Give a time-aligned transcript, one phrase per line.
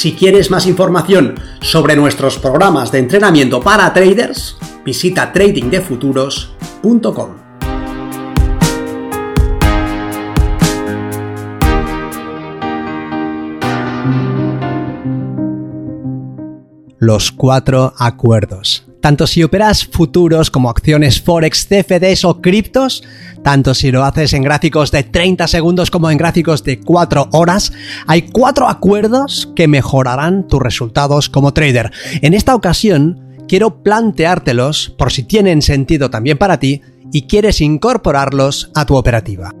[0.00, 7.36] Si quieres más información sobre nuestros programas de entrenamiento para traders, visita tradingdefuturos.com.
[16.98, 18.89] Los cuatro acuerdos.
[19.00, 23.02] Tanto si operas futuros como acciones forex, CFDs o criptos,
[23.42, 27.72] tanto si lo haces en gráficos de 30 segundos como en gráficos de 4 horas,
[28.06, 31.90] hay cuatro acuerdos que mejorarán tus resultados como trader.
[32.20, 38.70] En esta ocasión, quiero planteártelos por si tienen sentido también para ti y quieres incorporarlos
[38.74, 39.54] a tu operativa.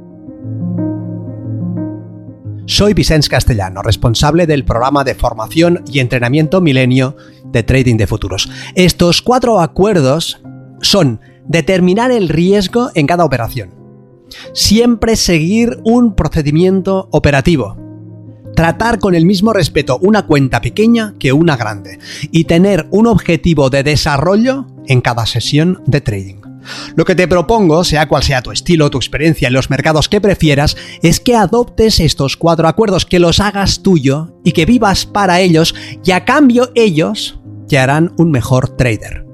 [2.70, 7.16] Soy Vicens Castellano, responsable del programa de formación y entrenamiento Milenio
[7.52, 8.50] de Trading de Futuros.
[8.74, 10.40] Estos cuatro acuerdos
[10.82, 13.74] son determinar el riesgo en cada operación,
[14.52, 17.76] siempre seguir un procedimiento operativo,
[18.54, 21.98] tratar con el mismo respeto una cuenta pequeña que una grande
[22.30, 26.40] y tener un objetivo de desarrollo en cada sesión de trading.
[26.94, 30.20] Lo que te propongo, sea cual sea tu estilo, tu experiencia en los mercados que
[30.20, 35.40] prefieras, es que adoptes estos cuatro acuerdos, que los hagas tuyo y que vivas para
[35.40, 37.39] ellos y a cambio ellos
[37.70, 39.24] te harán un mejor trader.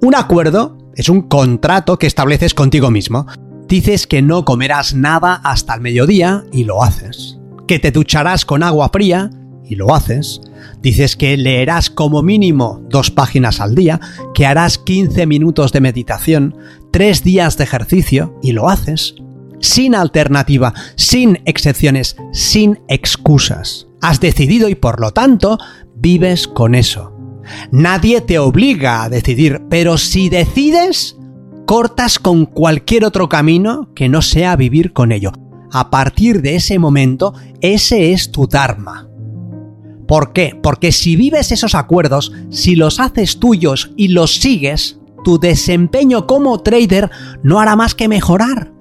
[0.00, 3.26] Un acuerdo es un contrato que estableces contigo mismo.
[3.68, 7.38] Dices que no comerás nada hasta el mediodía y lo haces.
[7.68, 9.30] Que te ducharás con agua fría
[9.62, 10.40] y lo haces.
[10.80, 14.00] Dices que leerás como mínimo dos páginas al día,
[14.32, 16.56] que harás 15 minutos de meditación,
[16.92, 19.16] tres días de ejercicio y lo haces.
[19.60, 23.86] Sin alternativa, sin excepciones, sin excusas.
[24.00, 25.58] Has decidido y por lo tanto
[25.94, 27.13] vives con eso.
[27.70, 31.16] Nadie te obliga a decidir, pero si decides,
[31.66, 35.32] cortas con cualquier otro camino que no sea vivir con ello.
[35.72, 39.08] A partir de ese momento, ese es tu Dharma.
[40.06, 40.58] ¿Por qué?
[40.62, 46.60] Porque si vives esos acuerdos, si los haces tuyos y los sigues, tu desempeño como
[46.60, 47.10] trader
[47.42, 48.73] no hará más que mejorar.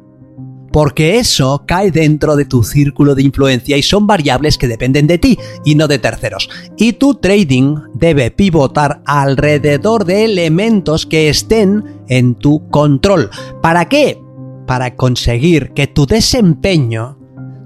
[0.74, 5.20] Porque eso cae dentro de tu círculo de influencia y son variables que dependen de
[5.20, 6.50] ti y no de terceros.
[6.76, 13.30] Y tu trading debe pivotar alrededor de elementos que estén en tu control.
[13.62, 14.20] ¿Para qué?
[14.68, 17.18] Para conseguir que tu desempeño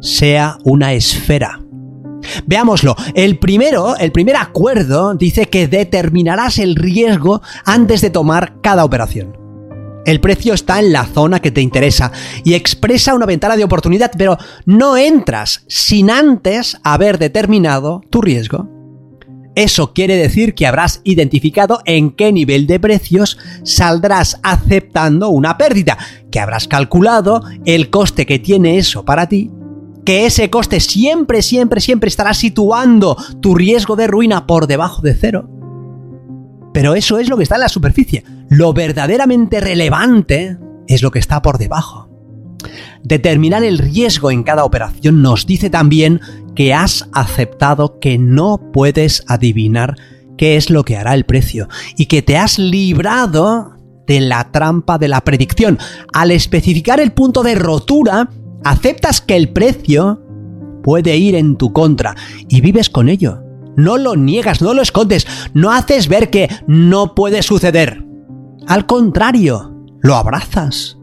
[0.01, 1.62] sea una esfera
[2.45, 2.95] Veámoslo.
[3.13, 9.46] El primero, el primer acuerdo dice que determinarás el riesgo antes de tomar cada operación.
[10.07, 12.13] El precio está en la zona que te interesa
[12.45, 18.69] y expresa una ventana de oportunidad, pero no entras sin antes haber determinado tu riesgo.
[19.53, 25.97] Eso quiere decir que habrás identificado en qué nivel de precios saldrás aceptando una pérdida,
[26.31, 29.51] que habrás calculado el coste que tiene eso para ti
[30.06, 35.13] que ese coste siempre, siempre, siempre estará situando tu riesgo de ruina por debajo de
[35.13, 35.56] cero.
[36.77, 38.23] Pero eso es lo que está en la superficie.
[38.49, 42.07] Lo verdaderamente relevante es lo que está por debajo.
[43.01, 46.21] Determinar el riesgo en cada operación nos dice también
[46.53, 49.95] que has aceptado que no puedes adivinar
[50.38, 51.67] qué es lo que hará el precio
[51.97, 53.73] y que te has librado
[54.05, 55.79] de la trampa de la predicción.
[56.13, 58.29] Al especificar el punto de rotura,
[58.63, 60.21] aceptas que el precio
[60.83, 62.15] puede ir en tu contra
[62.47, 63.46] y vives con ello.
[63.77, 68.03] No lo niegas, no lo escondes, no haces ver que no puede suceder.
[68.67, 70.97] Al contrario, lo abrazas.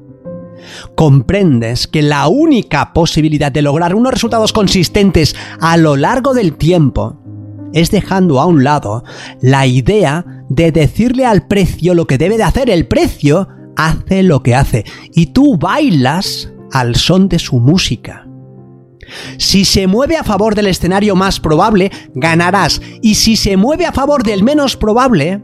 [0.95, 7.21] Comprendes que la única posibilidad de lograr unos resultados consistentes a lo largo del tiempo
[7.73, 9.05] es dejando a un lado
[9.41, 12.71] la idea de decirle al precio lo que debe de hacer.
[12.71, 18.24] El precio hace lo que hace y tú bailas al son de su música.
[19.39, 22.81] Si se mueve a favor del escenario más probable, ganarás.
[23.03, 25.43] Y si se mueve a favor del menos probable,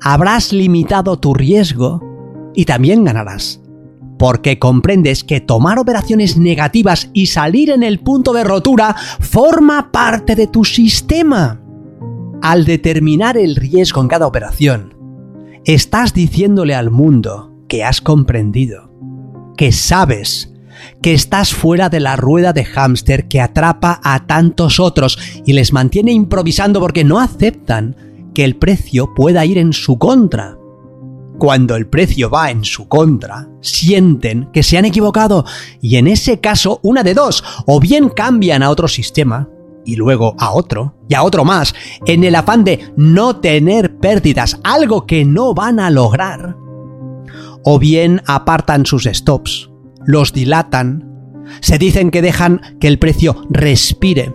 [0.00, 2.00] habrás limitado tu riesgo
[2.54, 3.60] y también ganarás.
[4.18, 10.36] Porque comprendes que tomar operaciones negativas y salir en el punto de rotura forma parte
[10.36, 11.62] de tu sistema.
[12.42, 14.94] Al determinar el riesgo en cada operación,
[15.64, 18.90] estás diciéndole al mundo que has comprendido
[19.56, 20.49] que sabes
[21.02, 25.72] que estás fuera de la rueda de hámster que atrapa a tantos otros y les
[25.72, 27.96] mantiene improvisando porque no aceptan
[28.34, 30.56] que el precio pueda ir en su contra.
[31.38, 35.46] Cuando el precio va en su contra, sienten que se han equivocado
[35.80, 39.48] y en ese caso una de dos, o bien cambian a otro sistema,
[39.86, 41.74] y luego a otro, y a otro más,
[42.04, 46.56] en el afán de no tener pérdidas, algo que no van a lograr,
[47.64, 49.69] o bien apartan sus stops,
[50.10, 51.06] los dilatan,
[51.60, 54.34] se dicen que dejan que el precio respire,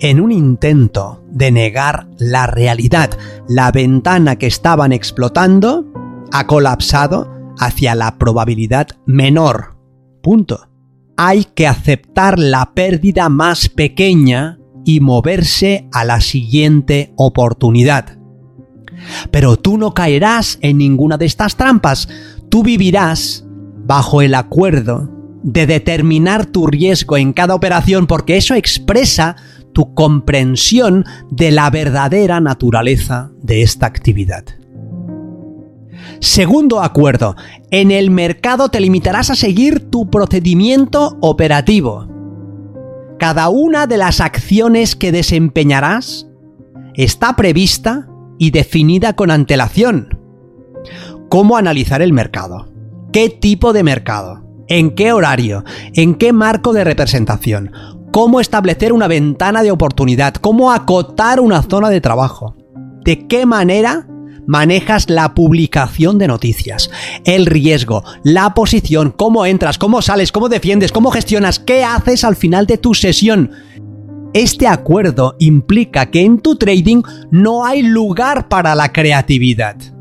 [0.00, 3.10] en un intento de negar la realidad.
[3.48, 5.86] La ventana que estaban explotando
[6.32, 9.76] ha colapsado hacia la probabilidad menor.
[10.22, 10.68] Punto.
[11.16, 18.18] Hay que aceptar la pérdida más pequeña y moverse a la siguiente oportunidad.
[19.30, 22.08] Pero tú no caerás en ninguna de estas trampas.
[22.48, 23.44] Tú vivirás
[23.84, 25.10] bajo el acuerdo
[25.42, 29.36] de determinar tu riesgo en cada operación porque eso expresa
[29.72, 34.44] tu comprensión de la verdadera naturaleza de esta actividad.
[36.20, 37.36] Segundo acuerdo,
[37.70, 42.08] en el mercado te limitarás a seguir tu procedimiento operativo.
[43.18, 46.26] Cada una de las acciones que desempeñarás
[46.94, 48.08] está prevista
[48.38, 50.18] y definida con antelación.
[51.28, 52.73] ¿Cómo analizar el mercado?
[53.14, 54.42] ¿Qué tipo de mercado?
[54.66, 55.62] ¿En qué horario?
[55.94, 57.70] ¿En qué marco de representación?
[58.10, 62.56] cómo establecer una ventana de oportunidad, cómo acotar una zona de trabajo,
[63.04, 64.08] de qué manera
[64.46, 66.90] manejas la publicación de noticias,
[67.24, 72.36] el riesgo, la posición, cómo entras, cómo sales, cómo defiendes, cómo gestionas, qué haces al
[72.36, 73.50] final de tu sesión.
[74.32, 77.02] Este acuerdo implica que en tu trading
[77.32, 79.93] no hay lugar para la creatividad.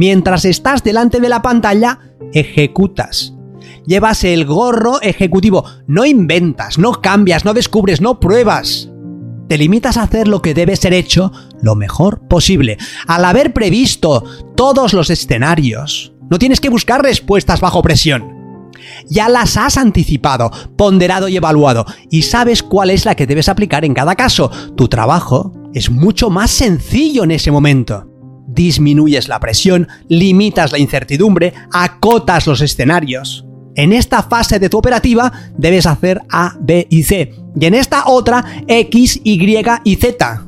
[0.00, 1.98] Mientras estás delante de la pantalla,
[2.32, 3.34] ejecutas,
[3.86, 5.66] llevas el gorro ejecutivo.
[5.86, 8.88] No inventas, no cambias, no descubres, no pruebas.
[9.46, 12.78] Te limitas a hacer lo que debe ser hecho lo mejor posible.
[13.08, 14.24] Al haber previsto
[14.56, 18.70] todos los escenarios, no tienes que buscar respuestas bajo presión.
[19.06, 23.84] Ya las has anticipado, ponderado y evaluado, y sabes cuál es la que debes aplicar
[23.84, 24.50] en cada caso.
[24.78, 28.09] Tu trabajo es mucho más sencillo en ese momento
[28.52, 33.44] disminuyes la presión, limitas la incertidumbre, acotas los escenarios.
[33.76, 37.34] En esta fase de tu operativa debes hacer A, B y C.
[37.58, 40.46] Y en esta otra X, Y y Z.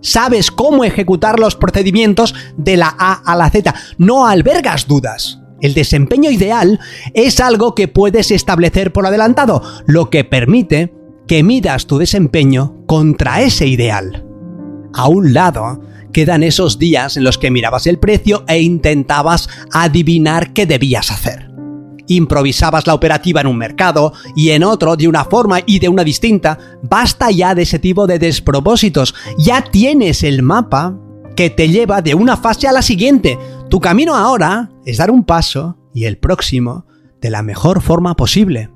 [0.00, 3.74] Sabes cómo ejecutar los procedimientos de la A a la Z.
[3.96, 5.40] No albergas dudas.
[5.62, 6.78] El desempeño ideal
[7.14, 10.92] es algo que puedes establecer por adelantado, lo que permite
[11.26, 14.26] que midas tu desempeño contra ese ideal.
[14.92, 15.80] A un lado,
[16.14, 21.50] quedan esos días en los que mirabas el precio e intentabas adivinar qué debías hacer
[22.06, 26.04] improvisabas la operativa en un mercado y en otro de una forma y de una
[26.04, 29.14] distinta, basta ya de ese tipo de despropósitos.
[29.38, 30.98] Ya tienes el mapa
[31.34, 33.38] que te lleva de una fase a la siguiente.
[33.70, 36.84] Tu camino ahora es dar un paso y el próximo
[37.22, 38.73] de la mejor forma posible.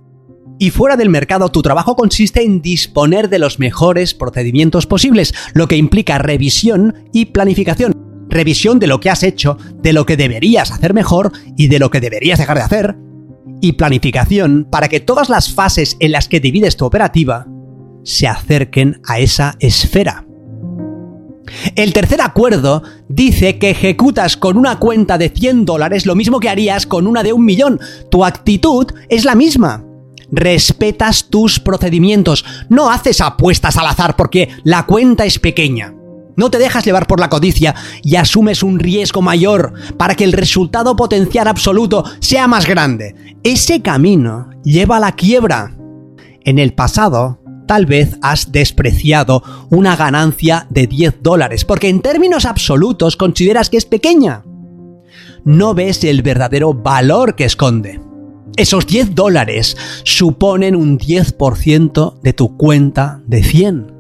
[0.59, 5.69] Y fuera del mercado, tu trabajo consiste en disponer de los mejores procedimientos posibles, lo
[5.69, 7.93] que implica revisión y planificación.
[8.29, 11.91] Revisión de lo que has hecho, de lo que deberías hacer mejor y de lo
[11.91, 12.97] que deberías dejar de hacer,
[13.61, 17.47] y planificación para que todas las fases en las que divides tu operativa
[18.03, 20.25] se acerquen a esa esfera.
[21.77, 26.49] El tercer acuerdo dice que ejecutas con una cuenta de 100 dólares lo mismo que
[26.49, 27.81] harías con una de un millón.
[28.11, 29.88] Tu actitud es la misma.
[30.31, 35.95] Respetas tus procedimientos, no haces apuestas al azar porque la cuenta es pequeña.
[36.37, 40.33] No te dejas llevar por la codicia y asumes un riesgo mayor para que el
[40.33, 43.37] resultado potencial absoluto sea más grande.
[43.43, 45.77] Ese camino lleva a la quiebra.
[46.45, 52.45] En el pasado, tal vez has despreciado una ganancia de 10 dólares porque en términos
[52.45, 54.45] absolutos consideras que es pequeña.
[55.45, 58.01] No ves el verdadero valor que esconde.
[58.57, 63.93] Esos 10 dólares suponen un 10% de tu cuenta de 100.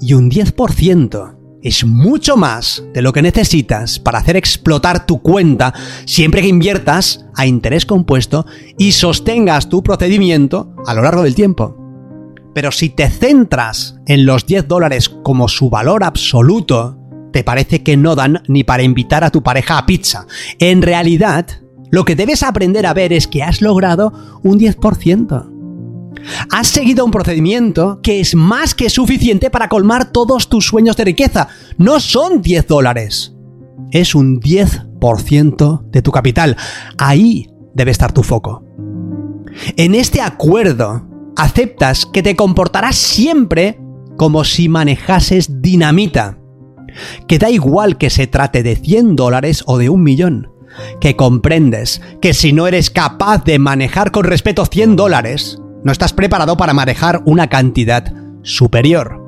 [0.00, 5.74] Y un 10% es mucho más de lo que necesitas para hacer explotar tu cuenta
[6.06, 8.46] siempre que inviertas a interés compuesto
[8.78, 11.76] y sostengas tu procedimiento a lo largo del tiempo.
[12.54, 16.96] Pero si te centras en los 10 dólares como su valor absoluto,
[17.32, 20.26] te parece que no dan ni para invitar a tu pareja a pizza.
[20.58, 21.46] En realidad,
[21.90, 25.50] lo que debes aprender a ver es que has logrado un 10%.
[26.50, 31.04] Has seguido un procedimiento que es más que suficiente para colmar todos tus sueños de
[31.04, 31.48] riqueza.
[31.78, 33.34] No son 10 dólares.
[33.90, 36.56] Es un 10% de tu capital.
[36.98, 38.64] Ahí debe estar tu foco.
[39.76, 41.06] En este acuerdo,
[41.36, 43.80] aceptas que te comportarás siempre
[44.16, 46.38] como si manejases dinamita.
[47.26, 50.50] Que da igual que se trate de 100 dólares o de un millón.
[51.00, 56.12] Que comprendes que si no eres capaz de manejar con respeto 100 dólares, no estás
[56.12, 59.20] preparado para manejar una cantidad superior.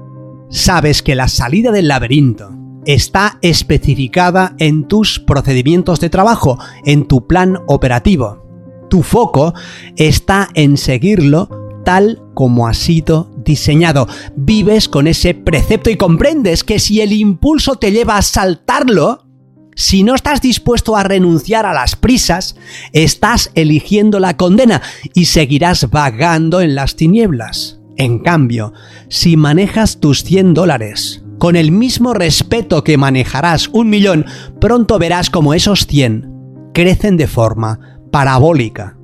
[0.51, 2.51] Sabes que la salida del laberinto
[2.85, 8.43] está especificada en tus procedimientos de trabajo, en tu plan operativo.
[8.91, 9.55] Tu foco
[9.97, 11.49] está en seguirlo
[11.85, 14.07] tal como ha sido diseñado.
[14.37, 19.27] Vives con ese precepto y comprendes que si el impulso te lleva a saltarlo,
[19.75, 22.57] si no estás dispuesto a renunciar a las prisas,
[22.93, 24.83] estás eligiendo la condena
[25.15, 27.81] y seguirás vagando en las tinieblas.
[27.97, 28.73] En cambio,
[29.09, 34.27] si manejas tus 100 dólares con el mismo respeto que manejarás un millón,
[34.61, 36.31] pronto verás como esos 100
[36.73, 38.97] crecen de forma parabólica.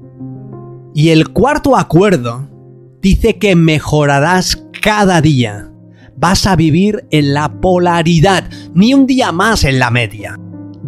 [0.95, 2.49] Y el cuarto acuerdo
[3.03, 5.71] dice que mejorarás cada día.
[6.17, 8.45] Vas a vivir en la polaridad,
[8.75, 10.37] ni un día más en la media.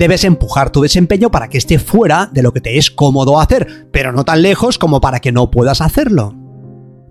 [0.00, 3.87] Debes empujar tu desempeño para que esté fuera de lo que te es cómodo hacer,
[3.92, 6.35] pero no tan lejos como para que no puedas hacerlo.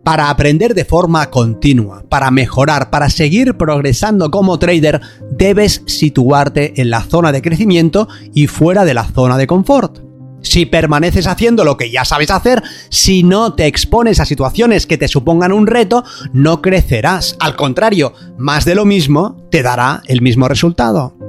[0.03, 6.89] Para aprender de forma continua, para mejorar, para seguir progresando como trader, debes situarte en
[6.89, 10.00] la zona de crecimiento y fuera de la zona de confort.
[10.41, 14.98] Si permaneces haciendo lo que ya sabes hacer, si no te expones a situaciones que
[14.98, 16.03] te supongan un reto,
[16.34, 17.36] no crecerás.
[17.39, 21.28] Al contrario, más de lo mismo te dará el mismo resultado.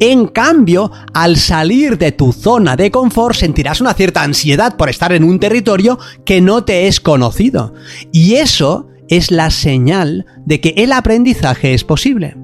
[0.00, 5.12] En cambio, al salir de tu zona de confort sentirás una cierta ansiedad por estar
[5.12, 7.74] en un territorio que no te es conocido.
[8.12, 12.36] Y eso es la señal de que el aprendizaje es posible.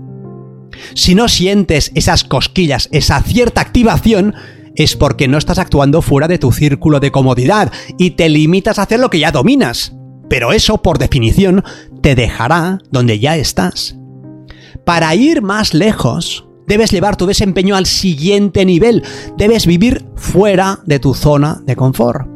[0.94, 4.34] Si no sientes esas cosquillas, esa cierta activación,
[4.76, 8.82] es porque no estás actuando fuera de tu círculo de comodidad y te limitas a
[8.82, 9.94] hacer lo que ya dominas.
[10.28, 11.64] Pero eso, por definición,
[12.02, 13.96] te dejará donde ya estás.
[14.86, 19.02] Para ir más lejos, debes llevar tu desempeño al siguiente nivel.
[19.36, 22.28] Debes vivir fuera de tu zona de confort.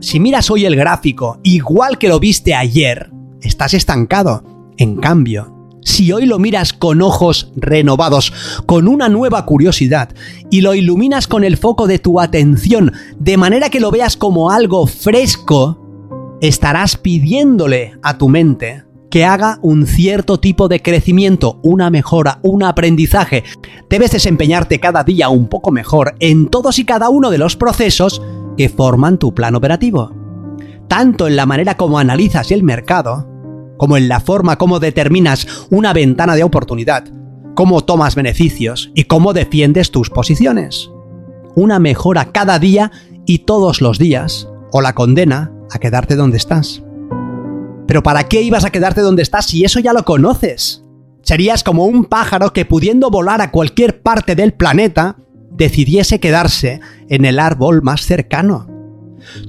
[0.00, 3.10] Si miras hoy el gráfico, igual que lo viste ayer,
[3.42, 4.44] estás estancado.
[4.78, 8.32] En cambio, si hoy lo miras con ojos renovados,
[8.64, 10.10] con una nueva curiosidad,
[10.50, 14.52] y lo iluminas con el foco de tu atención, de manera que lo veas como
[14.52, 21.90] algo fresco, estarás pidiéndole a tu mente que haga un cierto tipo de crecimiento, una
[21.90, 23.44] mejora, un aprendizaje.
[23.88, 28.22] Debes desempeñarte cada día un poco mejor en todos y cada uno de los procesos
[28.56, 30.14] que forman tu plan operativo.
[30.88, 33.28] Tanto en la manera como analizas el mercado,
[33.76, 37.04] como en la forma como determinas una ventana de oportunidad,
[37.54, 40.90] cómo tomas beneficios y cómo defiendes tus posiciones.
[41.56, 42.92] Una mejora cada día
[43.26, 46.82] y todos los días, o la condena a quedarte donde estás.
[47.90, 50.84] Pero ¿para qué ibas a quedarte donde estás si eso ya lo conoces?
[51.22, 55.16] Serías como un pájaro que pudiendo volar a cualquier parte del planeta,
[55.50, 56.78] decidiese quedarse
[57.08, 58.68] en el árbol más cercano.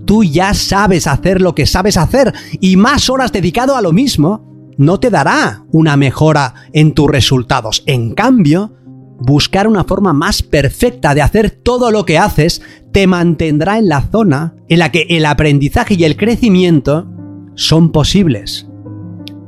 [0.08, 4.74] Tú ya sabes hacer lo que sabes hacer y más horas dedicado a lo mismo
[4.76, 7.84] no te dará una mejora en tus resultados.
[7.86, 8.74] En cambio,
[9.20, 14.02] buscar una forma más perfecta de hacer todo lo que haces te mantendrá en la
[14.02, 17.08] zona en la que el aprendizaje y el crecimiento
[17.56, 18.68] son posibles.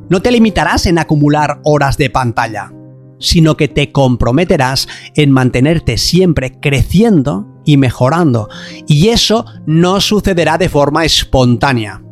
[0.09, 2.71] No te limitarás en acumular horas de pantalla,
[3.19, 8.49] sino que te comprometerás en mantenerte siempre creciendo y mejorando.
[8.87, 12.03] Y eso no sucederá de forma espontánea.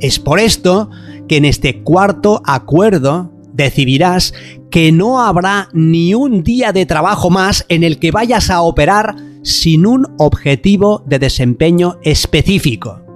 [0.00, 0.90] Es por esto
[1.28, 4.32] que en este cuarto acuerdo decidirás
[4.70, 9.16] que no habrá ni un día de trabajo más en el que vayas a operar
[9.42, 13.09] sin un objetivo de desempeño específico.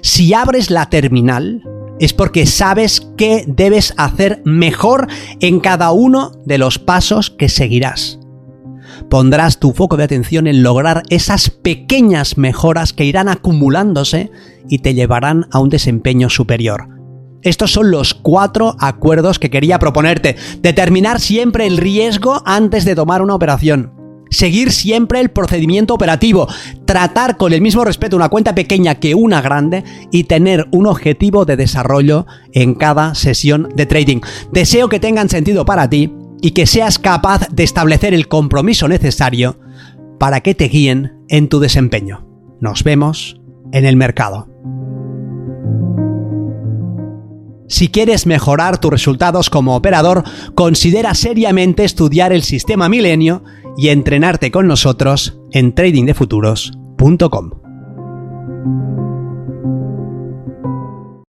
[0.00, 1.62] Si abres la terminal,
[1.98, 5.06] es porque sabes qué debes hacer mejor
[5.40, 8.20] en cada uno de los pasos que seguirás
[9.08, 14.30] pondrás tu foco de atención en lograr esas pequeñas mejoras que irán acumulándose
[14.68, 16.88] y te llevarán a un desempeño superior.
[17.42, 20.36] Estos son los cuatro acuerdos que quería proponerte.
[20.60, 23.92] Determinar siempre el riesgo antes de tomar una operación.
[24.30, 26.48] Seguir siempre el procedimiento operativo.
[26.86, 31.44] Tratar con el mismo respeto una cuenta pequeña que una grande y tener un objetivo
[31.44, 34.20] de desarrollo en cada sesión de trading.
[34.52, 39.58] Deseo que tengan sentido para ti y que seas capaz de establecer el compromiso necesario
[40.18, 42.26] para que te guíen en tu desempeño.
[42.60, 43.40] Nos vemos
[43.72, 44.48] en el mercado.
[47.70, 50.24] Si quieres mejorar tus resultados como operador,
[50.56, 53.44] considera seriamente estudiar el sistema milenio
[53.78, 57.50] y entrenarte con nosotros en tradingdefuturos.com.